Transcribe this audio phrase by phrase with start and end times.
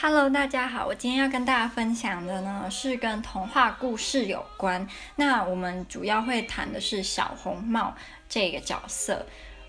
[0.00, 4.86] Hello，大家好，我今天要跟大家分享的呢是跟童话故事有关。
[5.16, 7.92] 那我们主要会谈的是小红帽
[8.28, 9.26] 这个角色。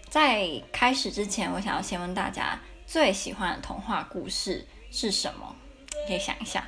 [0.07, 5.55] 在开始之前，我想要先问大家最喜欢的童话故事是什么？
[6.07, 6.63] 可以想一下。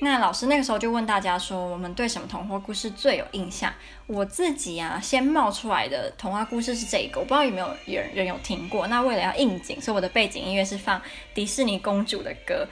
[0.00, 3.70] 那老师那个时候就问大家说，我们对什么童话故事最有印象？
[4.06, 8.86] 我自己啊，先冒出来的童话故事是这个，我不知道有没有人人有听过。
[8.86, 11.00] 那为了要应景，所以我的背景音乐是放
[11.34, 12.66] 迪士尼公主的歌。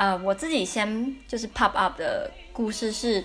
[0.00, 3.22] 呃，我自己先就是 pop up 的故事是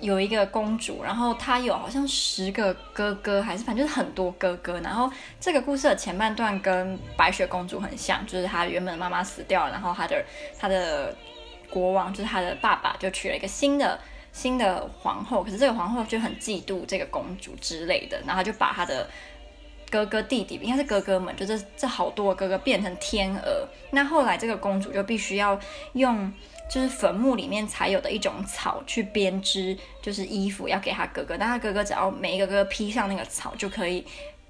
[0.00, 4.78] 有一个公主，然后她有好像十个哥哥，还是反正就是很多哥哥。
[4.80, 10.22] 然后这个故事的前半段跟白雪公主很像，就是她原本的妈妈死掉了，然后她的
[10.58, 11.16] 她的。
[11.70, 14.00] 国王就是她的爸爸，就娶了一个新的
[14.32, 19.06] 新的皇后，可是这个皇后就很嫉妒这个公主之类的，然后就把她的
[19.90, 23.66] 哥哥弟弟，应该是哥哥们，就这这好多哥哥变成天鹅。
[23.90, 25.58] 那后来这个公主就必须要
[25.94, 26.32] 用
[26.70, 34.04] 就是坟墓里面才有的一种草去编织，就是衣服要给她哥哥，但她哥哥只要每一个哥哥披上那个草就可以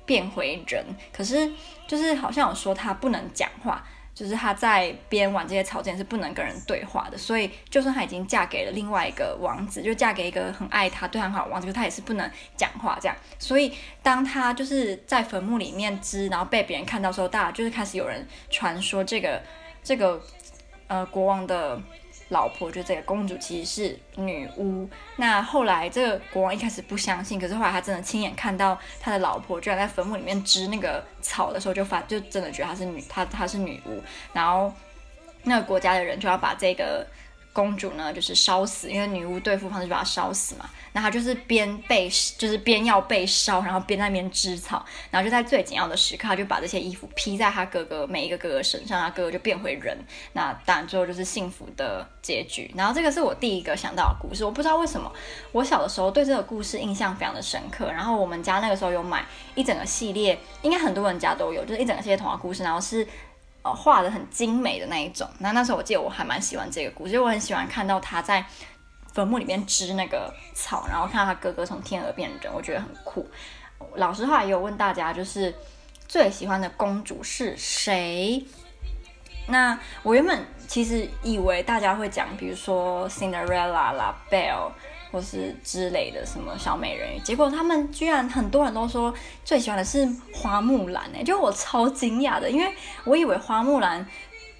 [0.04, 1.50] 变回人，可是
[1.86, 3.86] 就是好像有说他不能讲话。
[4.18, 13.16] 就是她在编玩这些草间是不能跟人对话的，所以就算她已经嫁给了另外一个王子，就嫁给一个很爱她、对她很好的王子，她也是不能讲话这样。
[13.38, 19.40] 所以当她就是在坟墓里面织，然后被别人看到的时候，大家就是开始有人传说这个
[19.84, 20.20] 这个
[20.88, 21.80] 呃国王的。
[22.28, 24.88] 老婆就这个公主其实是女巫。
[25.16, 34.02] 那后来这个国王一开始不相信，可是后来他真的亲眼看到他的老婆居然在坟墓里面织那个草的时候，就发就真的觉得她是女，她她是女巫。
[34.32, 34.72] 然后
[35.42, 37.06] 那个国家的人就要把这个。
[37.58, 40.70] 公主呢，就是烧死，因为女巫对付方式就把她烧死嘛。
[40.92, 49.98] 那她就是边被，就是边要被烧，然后边在那边织草，然后就在最紧要的时刻，她就把这些衣服披在她哥哥每一个哥哥身上，她哥哥就变回人。
[50.34, 52.70] 那当然最后就是幸福的结局。
[52.76, 55.12] 然后这个是我第一个想到的故事，我不知道为什么
[55.50, 57.90] 我小的时候对这个故事印象非常的深刻。
[57.90, 63.04] 然后我们家那个时候有买一整个系列，应该很多人家都有，就是一整个系列童话故事，然后是。
[63.62, 65.28] 呃，画得很精美的那一种。
[65.38, 68.44] 那那时候我记得我还蛮喜欢这个故事，我很喜欢看到他在
[69.12, 73.28] 坟墓里面织那个草，然后看到他哥哥从天鹅变人，我觉得很酷。
[73.96, 75.54] 老师后来也有问大家，就是
[76.06, 78.44] 最喜欢的公主是谁？
[79.48, 84.70] 那我原本其实以为大家会讲，比如说 Cinderella 啦，Belle。
[85.10, 89.12] 或是之类的什么小美人鱼，结果他们居然很多人都说
[89.44, 92.70] 最喜欢的是花木兰哎，就我超惊讶的，因为
[93.04, 94.06] 我以为花木兰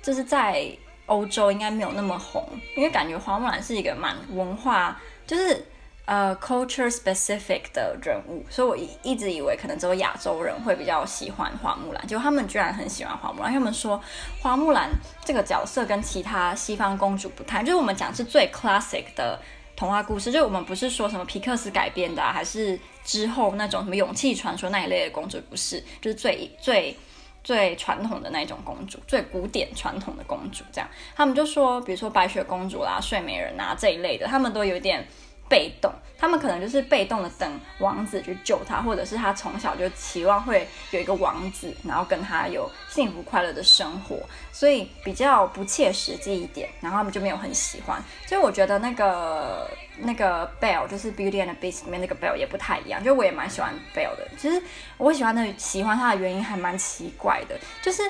[0.03, 0.67] 就是在
[1.07, 2.43] 欧洲应该没有那么红，
[2.77, 5.67] 因为感觉花木兰是一个蛮文化，就是
[6.07, 14.01] 呃 culture specific 的人物，所以我一一直以为可能只有亚洲人会比较喜欢花木兰，结果他们居然很喜欢花木兰，因为他们说
[14.41, 14.91] 花木兰
[15.25, 19.39] 这个角色跟其他西方公主不太，就是我们讲是最 classic 的。
[19.79, 26.97] 童话故事，就我们不是说什么皮克斯改编的，还是之后那种什么勇气传说那一类的公主，不是，就是最最
[27.45, 30.91] 最传统的那种公主，最古典传统的公主，这样。
[31.15, 35.07] 他们就说，比如说白雪公主啦、睡美人啊这一类的，他们都有点。
[35.49, 44.19] 被动，他们可能就是被动的等王子去救他，或者是他从小就期望会有一个王子，然后跟他有幸福快乐的生活，
[44.53, 48.03] 所以比较不切实际一点，然后他们就没有很喜欢。
[48.27, 54.29] 所以我觉得那个那个 Bell 就是 Beauty and the Beast 里面那个 Bell 也不太一样，就我也蛮喜欢 Bell 的。
[54.37, 54.63] 其实
[54.99, 58.03] 我喜欢的喜欢她的原因还蛮奇怪的，就是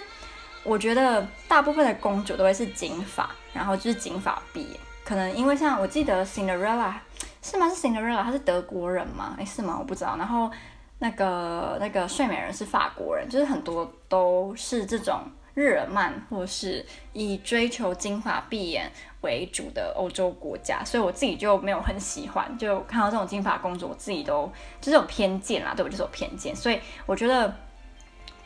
[0.64, 6.94] 我觉得大部分的公主都会是金发，然后就是金发碧眼，可能因为像我记得 Cinderella。
[7.42, 7.68] 是吗？
[7.68, 9.34] 是 Cinderella，他是德国人吗？
[9.38, 9.76] 诶，是吗？
[9.78, 10.16] 我不知道。
[10.16, 10.50] 然后
[10.98, 15.20] 那个那个睡美人是法国人，就是很多都是这种
[15.54, 18.90] 日耳曼或是以追求金发碧眼
[19.20, 22.56] 为主的欧洲国家，所以我自己就没有很喜欢。
[22.58, 24.50] 就看到这种金发公主，我自己都
[24.80, 26.54] 就是有偏见啦，对我就是有偏见。
[26.54, 27.54] 所以我觉得。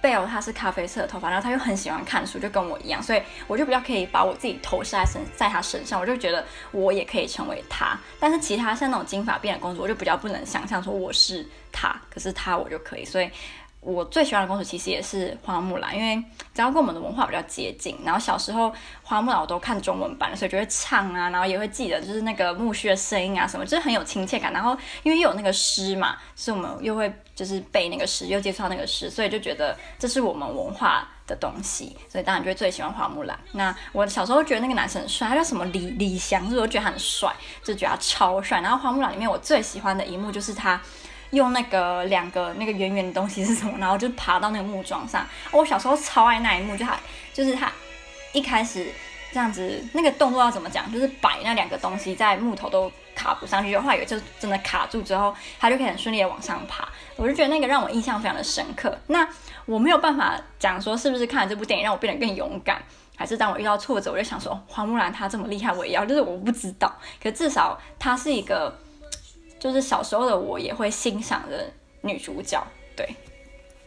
[0.02, 7.98] 贝尔她是咖啡色的头发，然后她又很喜欢看书，就跟我一样，所以我就比较可以把我自己投射在身在她身上，我就觉得我也可以成为她。
[8.20, 13.30] 但是其他像那种金发碧眼公主，我就比较不能想象说我是她，可是她我就可以，所以。
[13.82, 16.16] 我最喜欢的公主其实也是花木兰，因为
[16.54, 17.98] 只要跟我们的文化比较接近。
[18.04, 24.52] 然后小时候花木兰我都看中文版，所以就会唱啊，然后也会记得就是那个木须的声音啊什么，就是很有亲切感。
[24.52, 31.96] 然后因为又有那个诗嘛，所以我们又会就是背那个诗，又接触到那个诗，所以就觉得这是我们文化的东西。
[32.08, 33.36] 所以当然就会最喜欢花木兰。
[33.50, 37.34] 那我小时候觉得那个男生很帅，他叫什么李李祥，就是我觉得他很帅，
[37.64, 38.60] 就觉得他超帅。
[38.60, 40.80] 然后花木兰里面我最喜欢的一幕就是他。
[41.32, 43.76] 用那个两个那个圆圆的东西是什么？
[43.78, 45.26] 然后就爬到那个木桩上。
[45.50, 46.96] 我小时候超爱那一幕，就他
[47.34, 47.70] 就是他
[48.32, 48.86] 一开始
[49.32, 50.90] 这样子，那个动作要怎么讲？
[50.92, 56.88] 就是摆那两个东西在木头都卡不上去，后来以为就真的卡住之后，他就可以很顺利的往上爬。
[57.16, 58.98] 我就觉得那个让我印象非常的深刻。
[59.06, 59.26] 那
[59.64, 62.82] 我没有办法讲说是不是看了这部电影让我变得更勇敢，
[63.16, 66.04] 还是当我遇到挫折，我就想说花木兰她这么厉害，我也要。
[66.04, 66.92] 就是我不知道，
[67.22, 68.76] 可至少她是一个，
[69.62, 71.70] 就是小时候的我也会欣赏的
[72.00, 72.66] 女主角。
[72.96, 73.14] 对，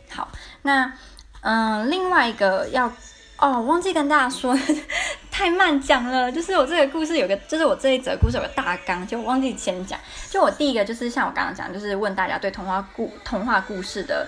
[0.09, 0.29] 好，
[0.61, 0.93] 那
[1.41, 2.89] 嗯，另外一个要。
[3.37, 4.57] 哦，忘记跟大家说，
[5.29, 6.31] 太慢讲了。
[6.31, 9.99] 就是我这个故事有个，就是我这一则故事有个大纲，就我忘记先讲。
[10.29, 14.25] 就我第一个就是像我刚刚讲，就是问大家对童话故童话故事的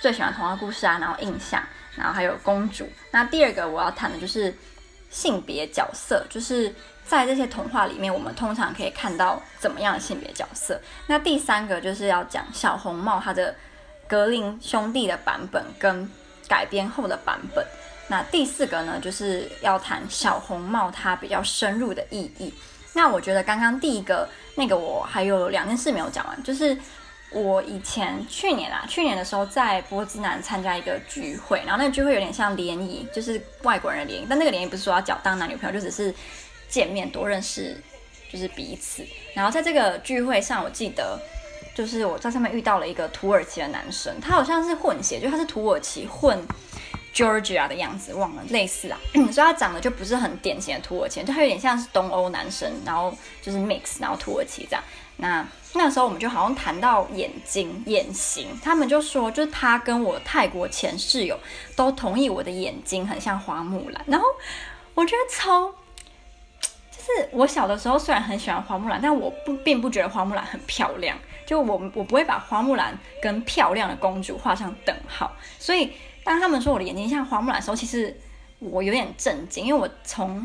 [0.00, 1.62] 最喜欢童话故事啊，然后印象，
[1.96, 2.88] 然后还有公主。
[3.10, 4.56] 那第二个我要谈的就是
[5.10, 6.74] 性别角色，就是
[7.06, 10.80] 在这些童话里面，我们通常可以看到怎么样的性别角色。
[11.06, 13.54] 那第三个就是要讲小红帽它的
[14.08, 16.10] 格林兄弟的版本跟
[16.48, 17.64] 改编后的版本。
[18.08, 22.52] 那第四个呢，就是要谈小红帽它比较深入的意义。
[22.92, 26.76] 那我觉得刚刚第一个那个我还有两件事没有讲完，就是
[27.30, 36.14] 我以前去年啊，去年的时候在波兹南参加一个聚会，然后那个聚会有点像联谊，就是外国人的联谊，但那个联谊不是说要交当男女朋友，就只是
[36.68, 37.82] 见面多认识，
[38.32, 39.04] 就是彼此。
[39.34, 41.18] 然后在这个聚会上，我记得
[41.74, 46.38] 就是我在上面遇到了一个土耳其的男生，他好像是混血，就他是土耳其混。
[47.14, 49.00] Georgia 的样子忘了，类似啊，
[49.32, 53.10] 所以他长得就不是很典型的土耳其，就他有点像是东欧男生，然后
[53.40, 54.84] 就是 mix，然后土耳其这样。
[55.16, 61.40] 那那时候我们就好像谈到眼睛、眼型，他们就说，就是他跟我泰国前室友
[61.74, 64.26] 都同意我的眼睛很像花木兰，然后
[64.92, 65.72] 我觉得超，
[67.06, 71.16] 是我小的时候虽然很喜欢花木兰，但我不并不觉得花木兰很漂亮，
[71.46, 75.92] 就我我不会把花木兰跟漂亮的公主画上等号，所以。
[76.26, 78.12] 当他们说我的眼睛像花木兰的时候，其实
[78.58, 80.44] 我有点震惊，因为我从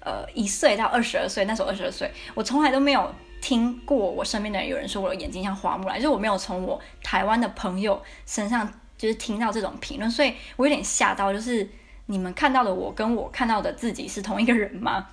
[0.00, 3.10] 呃一岁到二十二岁，那时候二十二岁，我从来都没有
[3.40, 11.66] 听过我身边的人有人说我的眼睛像花木兰，就是我没有从我台湾的朋友身上就是听到这种评论，所以我有点吓到，就是
[12.04, 15.06] 你们看到的我跟我看到的自己是同一个人吗？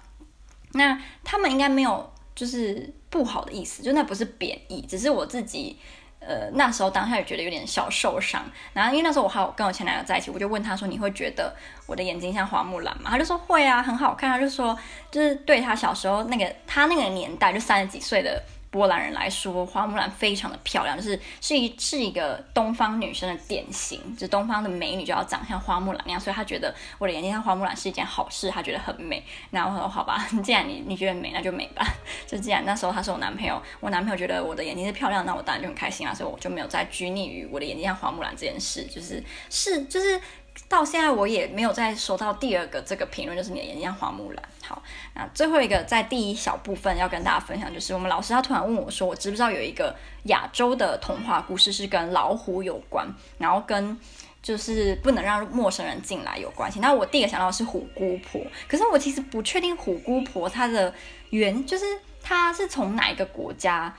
[0.73, 5.77] 那他们应该没有就是不好的意思，就那不是贬义，只是我自己。
[6.19, 8.43] 呃，那时候当下也觉得有点小受伤，
[8.73, 11.55] 然后因为那时候我还有跟我前男友在一起，我就问他说：“你会觉得
[11.85, 14.77] 我的眼睛像花木兰吗？”他就说：“会啊，很好看。”他就说
[15.09, 18.43] ：“就是对他小时候那个他那个年代，就三十几岁的。”
[18.77, 29.23] 波兰人来说，花木兰非常的漂亮，就是是一是一个东方女生的典型，就是东方的美女就要长像花木兰那样，所以他觉得我的眼睛像花木兰是一件好事，他觉得很美。
[29.49, 31.85] 然后我说 好吧，既然你你觉得美，那就美吧。
[32.27, 40.21] 就 既然那时候他是我男朋友，我男朋友觉得我的眼睛是漂亮，那我当然就很开心啊，所以我就没有再拘泥于我的眼睛像花木兰这件事，就是是就是。
[40.67, 44.43] 到现在我也没有再收到第二个这个评论，就是你的眼睛像花木兰。
[44.63, 44.81] 好，
[45.13, 53.07] 那最后一个在第一小部分要跟大家分享，就是我们老师他突然问我说，我知不知道有一个亚洲的童话故事是跟老虎有关，
[53.37, 53.97] 然后跟
[54.41, 56.79] 就是不能让陌生人进来有关系。
[56.79, 60.93] 那我第一个想到是虎姑婆，可是我其实不确定虎姑婆它的
[61.29, 61.85] 原就是
[62.21, 63.95] 它是从哪一个国家。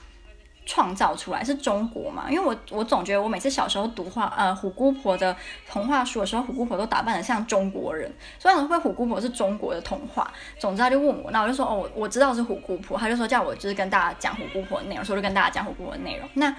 [0.71, 2.27] 创造出来是中国嘛？
[2.31, 5.35] 因为我我总觉得我每次小时候读画呃虎姑婆的
[5.67, 10.31] 童话书的时候，虎姑婆都打扮得像中国人，所以我会虎姑婆是中国的童话。
[10.59, 16.29] 总之他就问我，那我就说哦，我我知道是虎姑婆，他就说叫我就是跟大家讲虎姑婆的内容，所以就跟大家讲虎姑婆的内容。
[16.35, 16.55] 那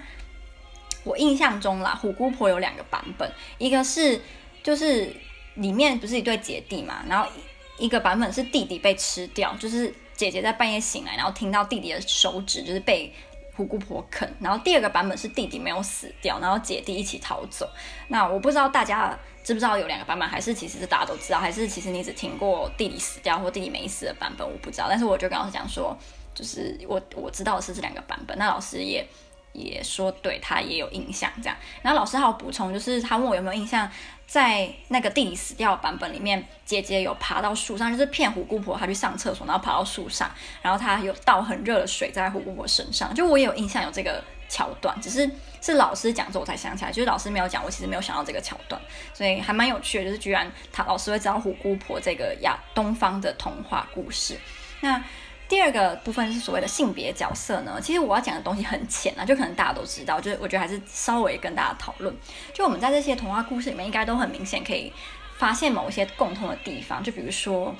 [1.04, 4.20] 我印象中啦，虎姑婆有两个版本，一个是
[4.64, 5.14] 就是
[5.54, 7.30] 里面不是一对姐弟嘛，然后
[7.78, 13.14] 一个版本是弟弟被吃掉，就是姐姐在半夜醒来，然后听到弟弟的手指就是被。
[13.60, 17.68] 姑姑婆啃，然后第二个版本是弟弟没有死掉，然后姐弟一起逃走。
[18.08, 19.14] 那我不知道大家
[19.44, 24.86] 知不知道有两个版本，还是其实是大家都知道，还是其实你只听过弟弟死掉或弟弟没死的版本，我不知道。
[24.88, 25.94] 但是我就跟老师讲说，
[26.34, 28.38] 就是我我知道的是这两个版本。
[28.38, 29.06] 那老师也
[29.52, 31.56] 也说对他也有印象这样。
[31.82, 33.90] 然后老师还有补充，就是他问我有没有印象。
[34.30, 40.30] 在那个弟弟死掉的版本里面，姐姐有爬到树上，就是骗虎姑婆她去上厕所，然后爬到树上，
[40.62, 43.12] 然后她有倒很热的水在虎姑婆身上。
[43.12, 45.28] 就我也有印象有这个桥段，只是
[45.60, 48.80] 是老师讲之后我才想起来，就是老师没有讲，我其实没有想到这个桥段，
[49.12, 54.38] 所以还蛮有趣的，就是居然他老师会知道虎姑婆这个亚东方的童话故事。
[54.80, 55.02] 那。
[55.50, 62.16] 第二个部分是所谓的性别角色呢，其实我要讲的东西很浅啊，就可能大家都知道，就是我觉得还是稍微跟大家讨论。
[62.54, 64.92] 就我们在这些童话故事里面，应该都很明显可以
[65.38, 67.02] 发现某一些共通的地方。
[67.02, 67.74] 就比如说，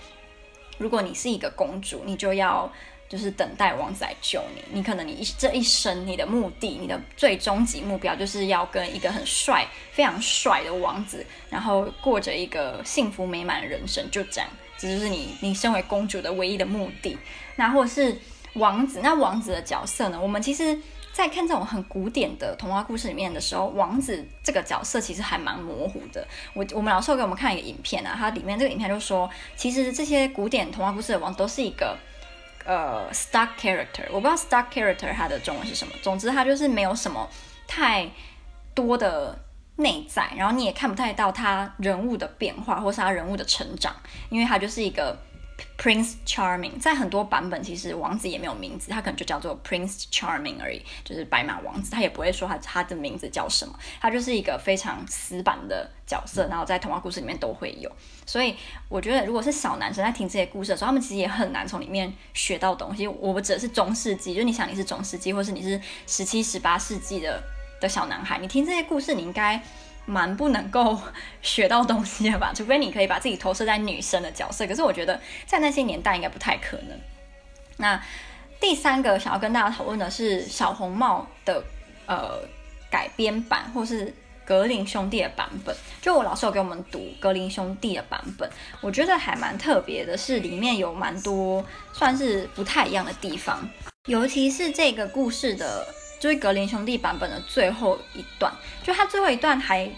[0.78, 2.68] 如果你是一个公主，你就要
[3.08, 4.64] 就是等待王子来救你。
[4.72, 14.50] 你可能你一这一生，你的目的，你的最终极目标，就是要跟一个很帅、非常帅的王子，然后过着一个幸福美满的人生，就这样。
[14.76, 17.16] 这就是你你身为公主的唯一的目的。
[17.56, 18.16] 那或者是
[18.54, 20.20] 王子，那王子的角色呢？
[20.20, 20.78] 我们其实，
[21.12, 26.26] 在看这种很古典的童话故事里面的时候，王子这个角色其实还蛮模糊的。
[26.54, 31.96] 我我们老师有给我们看一个影片啊，它里面这个影片就说，其实这些古典童话故事的王都是一个
[32.64, 35.92] 呃 stock character，我不知道 stock character 它的中文是什么。
[36.02, 37.28] 总之，它就是没有什么
[37.68, 38.10] 太
[38.74, 39.38] 多的
[39.76, 43.94] 内在，然后你也看不太到他人物的变化，或是他人物的成长，
[44.28, 45.16] 因为他就是一个。
[45.78, 57.90] Prince Charming，在很多版本其实王子也没有名字，他可能就叫做 Prince Charming 而已，就是白马王子，他也不会说他他的名字叫什么，他就是一个非常死板的角色，然后在童话故事里面都会有。
[58.26, 58.54] 所以
[58.88, 63.06] 我觉得，如果是小男生在听这些故事的时候，他们其实也很难从里面学到东西。
[63.06, 67.42] 我们指的是中世纪，就是你想你是中世纪，或是你是十七、十八世纪的
[67.80, 69.62] 的小男孩，你听这些故事，你应该。
[70.10, 71.00] 蛮不能够
[71.40, 74.66] 学到东西的吧， 除非你可以把自己投射在女生的角色。
[74.66, 76.98] 可是我觉得在那些年代应该不太可能。
[77.76, 78.02] 那
[78.60, 81.62] 第三个想要跟大家讨论的是小红帽的
[82.06, 82.40] 呃
[82.90, 84.12] 改编版，或是
[84.44, 85.74] 格林兄弟的版本。
[86.02, 88.50] 就我老师有给我们读格林兄弟的版本，
[88.80, 93.66] 我觉得还蛮特别的，是里面有蛮多算是不太一样的地方，
[94.06, 95.86] 尤其是这个故事的。
[96.20, 98.52] 就是格林兄弟版本的最后一段，
[98.84, 99.90] 就他最后一段还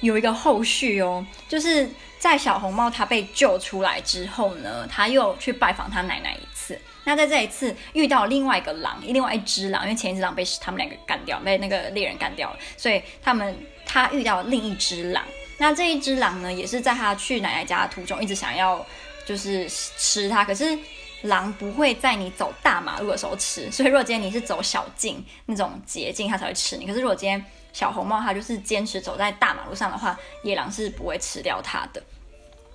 [0.00, 6.78] 有一个后续哦，就是在小红帽他被救出来之后呢，他又去拜访他奶奶一次。
[7.04, 15.24] 那在这一次遇到另外一个狼，另外一只狼，因为前一只狼被他们两个干掉，被那个猎人干掉了，所以他们他遇到另一只狼。
[15.56, 18.84] 那这一只狼呢，也是在他去奶奶家的途中一直想要
[19.24, 20.78] 就是吃它，可是。
[21.22, 26.86] 狼不会在你走大马路的时候吃， 所以如果今天你是走小径那种捷径，它才会吃你。
[26.86, 32.02] 可是如果今天小红帽它就是坚持走在大马路上的话，野狼是不会吃掉它的。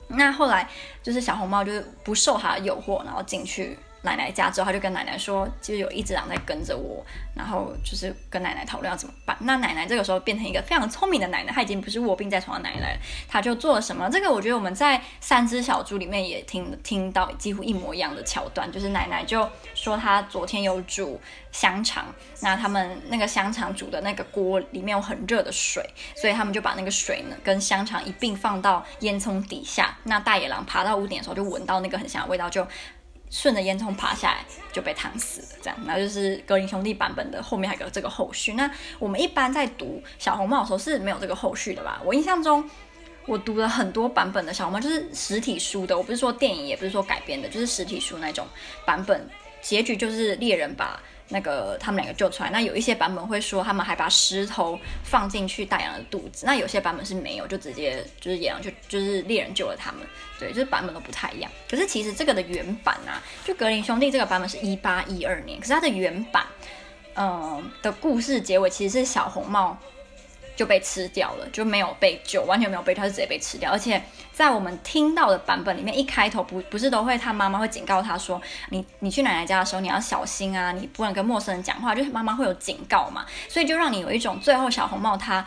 [0.07, 0.69] 那后来
[1.01, 3.77] 就是小红帽就是不受它的诱惑，然后进去。
[4.05, 9.35] 奶奶家之后，他就跟奶奶说，其实有一只狼在跟着我，然后就是跟奶奶讨论要怎么办。
[9.41, 14.09] 那奶奶这个时候变成一个非常聪明的奶奶，她已经不是卧病在床的奶奶了，她就做了什么？
[14.09, 21.19] 这个我觉得我们在《三只小猪》里面也听听到几乎一模一样的桥段，就是奶奶就说她昨天有煮
[21.51, 22.05] 香肠，
[22.41, 25.83] 那他们那个香肠煮的那个锅里面有很热的水，
[26.15, 29.97] 所以他们就把那个水呢跟香肠一并放到烟囱底下。
[30.03, 32.65] 那大野狼爬到屋顶的时候，就闻到那个很香的味道，就。
[33.29, 38.53] 顺着烟囱爬下来就被烫死了，这样，然后就是格林兄弟版本的后面还有这个后续。
[38.53, 42.01] 那我们一般在读小红帽的时候是没有这个后续的吧？
[42.05, 42.69] 我印象中，
[43.25, 48.47] 我读了很多版本的小红帽，就是实体书的，我不是说电影，也不是说改编的，就是实体书那种
[48.85, 49.27] 版本，
[49.61, 50.99] 结局就是猎人把。
[51.29, 60.01] 那个他们两个救出来，那有一些版本会说他们还把石头放进去大羊的肚子，那有些版本是没有，就直接就是野狼就就是猎人救了他们，
[60.39, 61.51] 对，就是版本都不太一样。
[61.69, 66.45] 可是其实这个的原版啊，就格林兄弟这个版本是一八一二年，可是它的原版，
[67.15, 69.77] 嗯、的故事结尾其实是小红帽。
[70.55, 73.71] 就被吃掉了，就没有被救，完全没有被，他是直接被吃掉。
[73.71, 85.45] 而且在我们听到的版本里面，一开头不不是都会他妈妈会警告他说，你你去奶奶家的时候你要小心啊，你不能跟陌生人讲话，就是妈妈会有警告嘛，所以就让你有一种最后小红帽他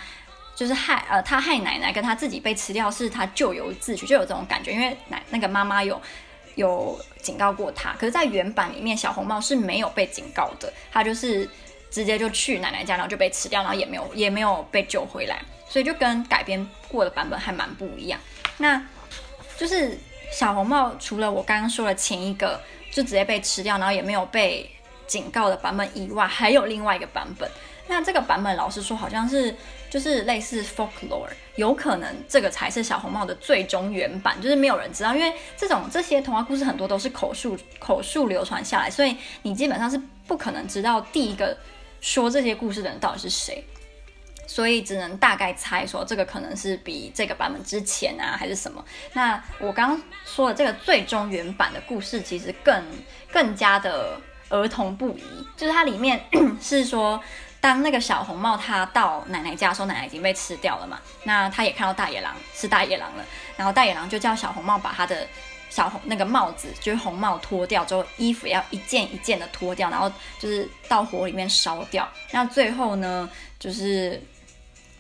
[0.55, 5.99] 就是害呃他害奶奶跟他自己被吃掉是他咎由自取，就有这种感觉，因为奶那个妈妈有
[6.57, 11.49] 有警告过他，可是，在原版里面小红帽是没有被警告的，他就是。
[11.91, 18.21] 直接就去奶奶家，然后就被吃掉，然后也没有也没有被救回来，所以就跟改编过的版本还蛮不一样。
[18.59, 18.83] 那
[19.57, 19.97] 就是
[20.31, 24.71] 小红帽除了我刚刚说的前一个就直接被吃掉，然后也没有被
[25.07, 27.51] 警告的版本以外，还有另外一个版本。
[27.87, 29.55] 那这个版本老实说好像是
[29.89, 41.57] 就是类似 folklore，有可能这个才是小红帽的最终原版，就是没有人知道，因为这种这些童话故事很多都是口述口述流传下来，所以你基本上是不可能知道第一个。
[42.01, 43.65] 说这些故事的人到底是谁？
[44.47, 48.83] 所以只能大概猜说这个可能是比这个版本之前啊，还是什么？
[49.13, 52.83] 那我刚刚说的这个最终原版的故事，其实更
[53.31, 55.23] 更加的儿童不宜。
[55.55, 56.19] 就是它里面
[56.63, 57.23] 是说，
[57.61, 60.99] 当那个小红帽他到奶奶家的时候，奶奶已经被吃掉了嘛。
[61.25, 63.25] 那他也看到大野狼是大野狼了，
[63.57, 65.27] 然后大野狼就叫小红帽把他的。
[65.71, 72.09] 小红那个帽子就是红帽脱掉之后，衣服要一件一件的脱掉，然后就是到火里面烧掉。
[72.33, 74.23] 那最后呢，就是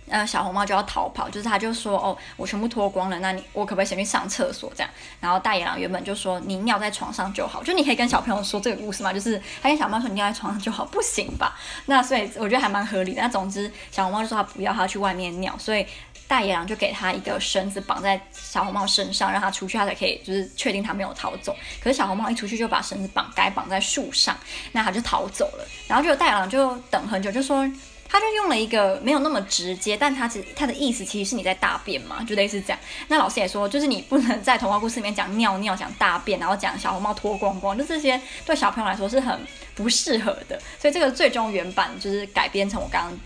[0.08, 4.90] 呃小红帽就要逃跑，就是他就说哦，我全部脱光了，那你我可不可以先去上厕所这样？
[5.20, 9.12] 然后大野狼原本就说你尿在床上就好，就你可以跟小朋友说这个故事吗？
[9.12, 11.56] 就是他跟小猫说你尿在床上就好，不行吧？
[11.86, 13.22] 那所以我觉得还蛮合理的。
[13.22, 15.86] 那总之小红帽就说他不要，他要去外面尿，所以。
[16.28, 21.56] 大野狼就给他一个绳子绑在小红帽身上，让他出去，他才可以就是确定他没有逃走。
[21.82, 24.38] 可是小红帽一出去就把绳子绑该绑在树上，
[24.70, 25.66] 那他就逃走了。
[25.88, 27.68] 然后就大野狼就等很久，就说。
[28.10, 32.78] 他就用了一个没有那么直接，但他其实他的意思其实是你在大便嘛，就类似这样。
[33.08, 39.38] 那老师也说，就是你不能在童话故事里面讲尿尿、讲大便，然后讲小红帽脱光光，就这些对小朋友来说是很
[39.74, 40.58] 不适合的。
[40.80, 43.18] 所以这个最终原版就是改编成我刚刚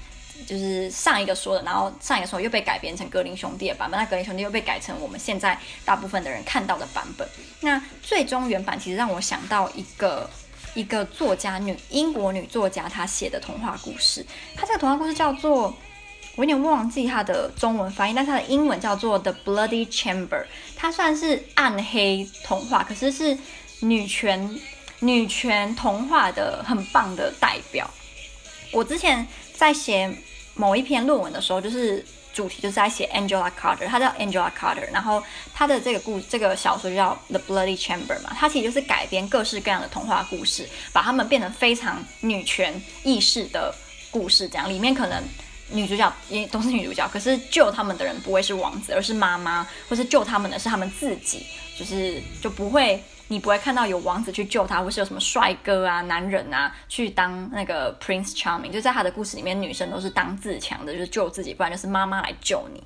[0.46, 7.28] 就是上一个说的，然后上一个说又被改编成格林兄弟的版本，那格林兄弟又被改成我们现在大部分的人看到的版本。
[7.60, 10.28] 那最终原版其实让我想到一个。
[10.74, 14.24] 一个作家女，英国女作家，她写的童话故事。
[14.56, 15.64] 她这个童话故事叫做，
[16.34, 20.28] 我有点忘记她的中文翻译，但是她的英文叫做《The Bloody Chamber》。
[20.74, 23.36] 它算是暗黑童话，可是是
[23.80, 24.58] 女权
[25.00, 27.90] 女权童话的很棒的代表。
[28.72, 30.10] 我之前在写
[30.54, 32.04] 某一篇论文的时候，就是。
[32.34, 43.74] 主题就是在写 Angela Carter，她叫 Angela Carter，然后她的这个故这个小说就叫 The Bloody Chamber 嘛，它其实就是改编各式各样的童话故事，把它们变成非常女权意识的
[44.10, 45.22] 故事，这样里面可能
[45.68, 51.44] 女主角也都是女主角，可是救他们的人不会是王子，而是妈妈，或是救他们的是他们自己，
[51.78, 53.04] 就是就不会。
[53.32, 58.70] 你不会看到有王子去救他，或是有什么帅哥啊、男人啊去当那个 Prince Charming。
[58.70, 62.84] 就在他的故事里面，女生都是当自强的，就是救自己，不然就是妈妈来救你。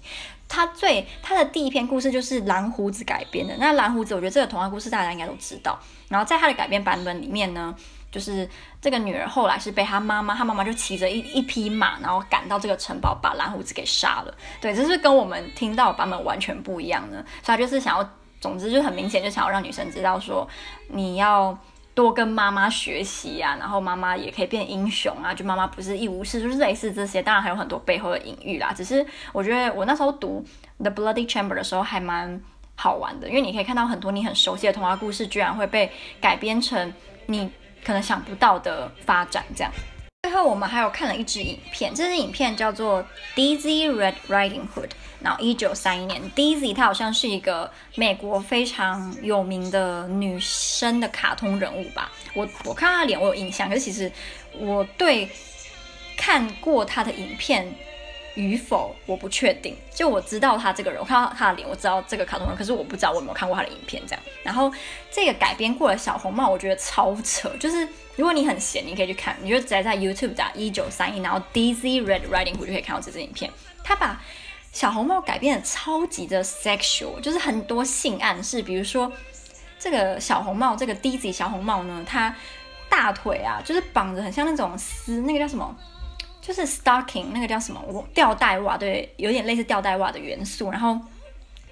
[0.49, 3.57] 他最他的第一篇故事就是蓝胡子改编的。
[3.59, 5.77] 那蓝胡子，我觉得这个童话故事大家应该都知道。
[6.09, 7.75] 然后在他的改编版本里面呢，
[8.13, 8.49] 就是
[8.81, 14.33] 这个女儿后来是被他妈妈，他妈妈就骑着一一匹马，然后赶到这个城堡，把蓝胡子给杀了。
[14.61, 17.17] 对，这是跟我们听到的版本完全不一样的。
[17.43, 18.09] 所以他就是想要。
[18.47, 20.49] 总之就很明显，就想要让女生知道说，
[20.89, 21.59] 你要
[21.95, 27.21] 多跟妈妈学习啊，然后妈妈也可以变英雄啊，就妈妈不是一无是，就是类似这些。
[27.21, 28.73] 当然还有很多背后的隐喻啦。
[28.73, 30.45] 只是我觉得我那时候读
[30.83, 32.41] 《The Bloody Chamber》的时候还蛮
[32.77, 36.95] 好玩的，因为你可以看到很多你很熟悉的童话故事，居然会被改编成
[37.27, 37.51] 你
[37.85, 39.73] 可能想不到的发展，这样。
[40.23, 43.03] 最后我们还有看了一支影片，这支影片叫做
[43.35, 44.89] 《Dizzy Red Riding Hood》，
[45.21, 52.13] 然后一九三一年，Daisy 她好像是一个美国非常有名的女生的卡通人物吧。
[52.35, 54.11] 我我看她脸我有印象，可是其实
[54.53, 55.29] 我对
[56.17, 57.73] 看过她的影片
[58.35, 59.77] 与否我不确定。
[59.95, 64.23] 就我知道她这个人，我看到她的脸，我知道这个卡通人，可是我不知道我有没有看过她的影片这样。
[64.43, 64.73] 然后
[65.11, 67.89] 这个改编过的小红帽，我觉得超扯，就是。
[68.17, 73.53] 如果你很闲，你可以去看，你就直接在 YouTube 打一九三一，然后 Daisy Red Riding Hood 就可以看到这支影片。
[73.85, 74.19] 他把
[74.77, 79.11] 小红帽改编的超级的 sexual，就是很多性暗示，比如说
[79.79, 82.37] 这个小红帽，这个 Daisy 小红帽呢，它
[82.87, 85.75] 大腿啊，就是绑着很像那种丝，那个叫什么？
[86.43, 87.83] 就是 stocking，那个叫什么？
[87.89, 91.01] 我吊带袜，对，有点类似吊带袜的元素，然后。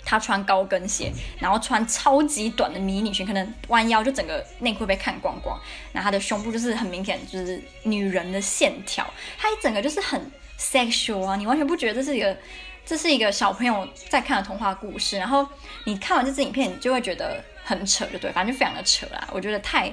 [0.07, 5.59] 她穿高跟鞋，然后穿超级短的迷你裙，可能弯腰就整个内裤被看光光。
[5.95, 9.07] 然后她的胸部就是很明显，就是女人的线条。
[9.39, 12.37] 她一整个就是很 sexual 啊，你完全不觉得这是一个，
[12.85, 15.17] 这是一个小朋友在看的童话故事。
[15.19, 15.47] 然后
[15.85, 19.29] 你看完这支影片，你就会觉得很扯，就对，反正就非常的扯啦。
[19.33, 19.93] 我觉得太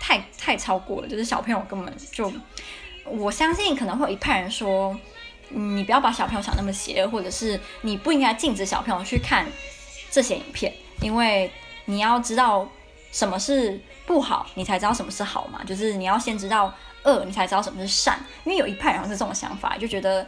[0.00, 2.32] 太太超过了，就是小朋友根本就，
[3.04, 4.96] 我相信可能会有一派人说。
[5.48, 9.46] 你不要把小朋友想那么邪恶，或者是你不应该禁止小朋友去看
[10.10, 11.48] 这些影片，因为
[11.84, 12.68] 你要知道
[13.12, 15.62] 什么是不好，你才知道什么是好嘛。
[15.64, 18.18] 就是你要先知道恶，你才知道什么是善。
[18.42, 20.26] 因为有一派人是这种想法，就觉得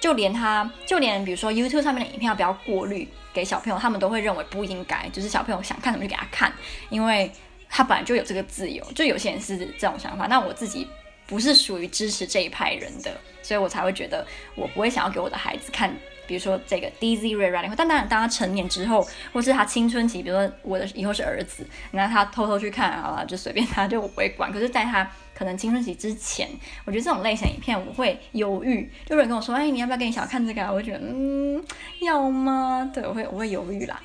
[0.00, 6.52] 就连他，就连比如说 YouTube 上面的影片要不要过滤给小朋友，他们都会认为不应该，就是小朋友想看什么就给他看，
[6.90, 7.30] 因为
[7.68, 8.84] 他本来就有这个自由。
[8.94, 10.86] 就有些人是这种想法，那我自己
[11.26, 13.16] 不是属于支持这一派人的。
[13.42, 15.94] 所以我才会觉得，我不会想要给我的孩子看，
[16.26, 17.74] 比如说这个 Dizzy Red Riding Hood。
[17.76, 24.52] 但当然，当他成年之后，或是他青春期，比如说我的以后是儿子，那他偷偷去看，好了，就随便他，就我不会管。
[24.52, 26.48] 可是，在他可能青春期之前，
[26.84, 28.90] 我觉得这种类型影片我会犹豫。
[29.04, 30.70] 就有人跟我说，哎，你要不要跟你小孩看这个啊？
[30.70, 31.64] 我会觉得，嗯，
[32.00, 32.90] 要吗？
[32.92, 34.00] 对，我会，我会犹豫啦。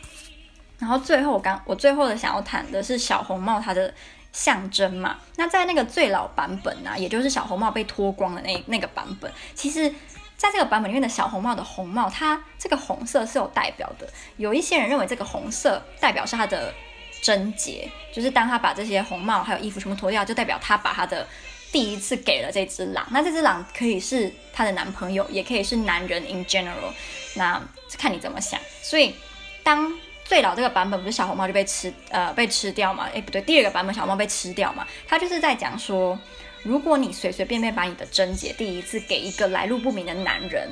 [0.79, 3.93] 然后最后，我刚我最后的想要谈的是小红帽它的。
[4.33, 9.93] 象征嘛，那在那个最老版本、啊，也就是小红帽被脱光的那那个版本，其实
[10.41, 14.09] 在这个版本里面的小红帽的红帽，它这个红色是有代表的。
[14.37, 16.73] 有一些人认为这个红色代表是他的
[17.21, 21.27] 贞洁，就是当他把这些红帽还有衣服全部脱掉，就代表他把他的
[21.71, 23.07] 第一次给了这只狼。
[23.11, 26.91] 那这只狼可以是他的男朋友，也可以是男人 in general，
[27.35, 27.61] 那
[27.99, 28.59] 看你怎么想。
[28.81, 29.13] 所以
[29.61, 29.93] 当
[30.25, 33.07] 最老这个版本不是小红帽就被吃，呃，被吃掉嘛？
[33.13, 34.87] 诶，不对，第二个版本小红帽被吃掉嘛？
[35.07, 36.17] 他就是在讲说，
[36.63, 40.69] 如果你随随便便把你的贞洁第一次给一个来路不明的男人，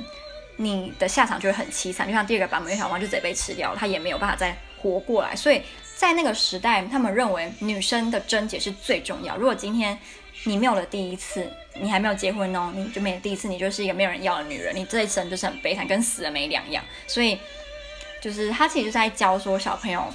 [0.56, 2.06] 你的下场就会很凄惨。
[2.06, 5.34] 就像第二个版本，小红帽就直接被吃掉了，他也没有办法再活过来。
[5.34, 5.62] 所以
[5.96, 9.36] 在那个时代，他们认为女生的贞洁是最重要。
[9.36, 9.98] 如果今天
[10.44, 16.84] 你没有了第一次，你还没有结婚哦，你就没有第一次，你就是一个没有人要的女人，你这一生就是很悲惨，跟死了没两样。
[17.06, 17.38] 所以，
[18.20, 20.06] 就是他其实就在教说小朋友、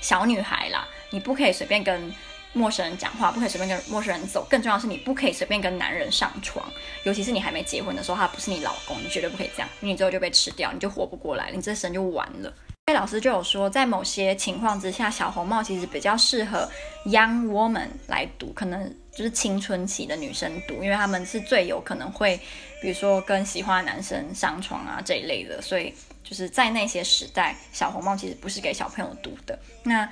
[0.00, 2.12] 小女孩啦，你不可以随便跟
[2.58, 4.44] 陌生人讲话，不可以随便跟陌生人走。
[4.50, 6.68] 更重要是，你不可以随便跟男人上床，
[7.04, 12.52] 尤其是你还没结婚的时候，他不是你老公，你绝对不可以这样，你最后就被吃掉，你就活不过来，你这生就完了。
[12.86, 16.68] 所以老师就有说，在某些情况之下，小红帽其实比较适合
[17.04, 22.40] young woman 来读，可能就是青春期的女生读，因为他们是最有可能会，
[22.80, 25.60] 比如说跟喜欢的男生上床啊这一类的。
[25.60, 25.92] 所以
[26.24, 29.58] 就是在那些时代，小红帽其实不是给小朋友读的。
[29.82, 30.08] 那，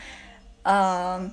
[0.62, 1.30] 呃。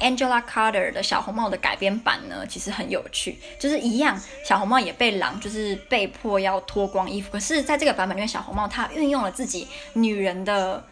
[0.00, 10.84] Angela Carter 的小红帽的改编版呢，其实很有趣，就是一样，小红帽也被狼就是被迫要脱光衣服，可是在这个版本因为，小红帽她运用了自己女人的。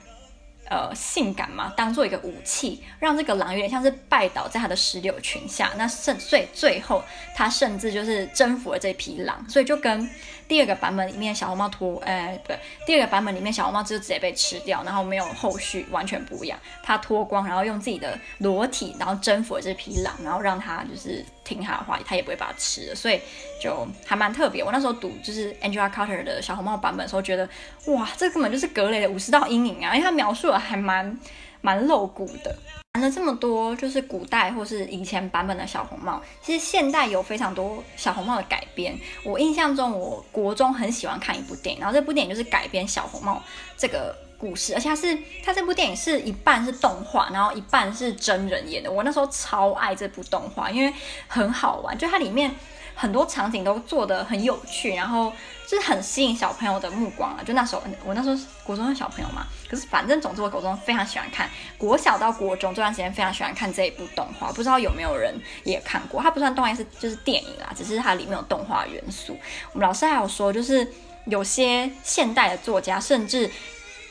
[0.70, 5.72] 呃，性感嘛，当做一个武器，让这个狼有点像是拜倒在他的石榴裙下。
[5.76, 7.02] 那甚最最后，
[7.35, 9.44] 他甚至就是征服了这匹狼。
[9.48, 10.09] 所以就跟
[10.46, 12.52] 第二个版本里面小红帽脱，呃，不，
[12.87, 16.56] 第二个版本里面小红帽就直接被吃掉，然后没有后续，完全不一样。
[16.85, 22.94] 他脱光，然后用自己的裸体，然后征服了这匹狼，然后让他就是听他的话，他也不会把它吃了。
[22.94, 23.20] 所以
[23.61, 24.62] 就还蛮特别。
[24.62, 27.48] 我那时候读就是 Angela Carter 的小红帽版本的时候，觉得
[27.87, 30.60] 哇，这根本就是格雷的五十道阴影啊，因为他描述了。
[30.61, 31.18] 还蛮
[31.61, 32.57] 蛮露骨的，
[32.92, 36.23] 谈了这么多，就是古代或是以前版本的小红帽。
[36.42, 38.96] 其实现代有非常多小红帽的改编。
[39.25, 43.42] 我印象中，我国中很喜欢看一部电影，然后这部电影就是改编小红帽
[43.77, 48.90] 这个故事，而且它是它这部电影是一半是动画，然后一半是真人演的。
[48.90, 50.92] 我那时候超爱这部动画，因为
[51.27, 52.55] 很好玩，就它里面。
[53.00, 55.32] 很多场景都做得很有趣，然后
[55.66, 57.40] 就是很吸引小朋友的目光啊。
[57.42, 64.52] 就那时候，我那时候国中的小朋友嘛，可是反正总之我国中非常喜欢看，国小到国中这段时间非常喜欢看这一部动画。
[64.52, 65.34] 不知道有没有人
[65.64, 66.20] 也看过？
[66.22, 69.34] 它不算动画，是就是电影啦，只是它里面有动画元素。
[69.72, 70.86] 我们老师还有说，就是
[71.24, 73.50] 有些现代的作家甚至。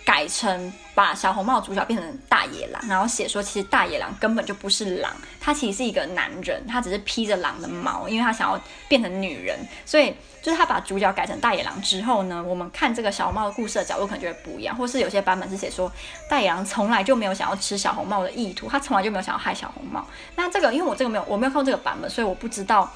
[0.09, 15.91] 改成把小红帽主角变成大野狼，然后写说其实大野狼根本就不是狼，他其实是一个男人，他只是披着狼的毛，因为他想要变成女人，所以就是他把主角改成大野狼之后呢，我们看这个小红帽的故事的角度可能就会不一样，或是有些版本是写说
[16.27, 20.03] 大野狼从来就没有想要吃小红帽的意图，他从来就没有想要害小红帽。
[20.35, 22.91] 那这个因为我这个没有我没有看过这个版本，所以我不知道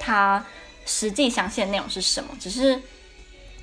[0.00, 0.42] 他
[0.86, 2.80] 实际详细的内容是什么，只是。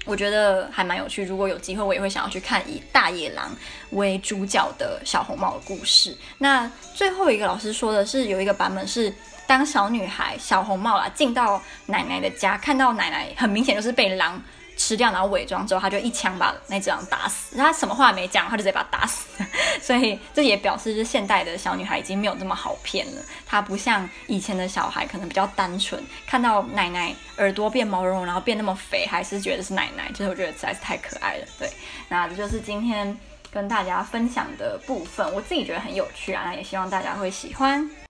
[0.06, 3.56] 我觉得还蛮有趣，如果有机会，我也会想要去看以大野狼
[3.92, 6.18] 为主角的小红帽的故事。
[6.38, 9.14] 那最后一个老师说的是，有一个版本是
[9.48, 14.42] 当小女孩小红帽啦进到奶奶的家，看到奶奶很明显就是被狼。
[14.76, 17.56] 吃掉，然后伪装之后，他就一枪把那只狼打死。
[17.58, 19.28] 他什么话也没讲，他就直接把他打死。
[19.82, 23.22] 所以这也表示，就是现代的小女孩已经没有这么好骗了。
[23.46, 30.10] 她不像以前的小孩，可能比较单纯，看到奶奶耳朵变毛茸茸，然后变那么肥，还是觉得是奶奶。
[30.12, 31.46] 就是我觉得实在是太可爱了。
[31.60, 31.70] 对，
[32.10, 33.18] 那这就是今天
[33.52, 37.90] 跟大家分享的部分，我自己觉得很有趣啊，那也希望大家会喜欢。